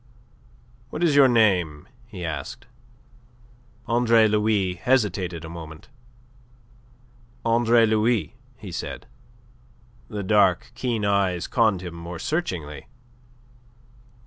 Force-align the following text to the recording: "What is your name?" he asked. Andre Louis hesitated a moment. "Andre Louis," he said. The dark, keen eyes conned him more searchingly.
"What 0.89 1.03
is 1.03 1.15
your 1.15 1.27
name?" 1.27 1.87
he 2.07 2.25
asked. 2.25 2.65
Andre 3.85 4.27
Louis 4.27 4.73
hesitated 4.73 5.45
a 5.45 5.47
moment. 5.47 5.89
"Andre 7.45 7.85
Louis," 7.85 8.33
he 8.57 8.71
said. 8.71 9.05
The 10.07 10.23
dark, 10.23 10.71
keen 10.73 11.05
eyes 11.05 11.45
conned 11.45 11.81
him 11.83 11.93
more 11.93 12.17
searchingly. 12.17 12.87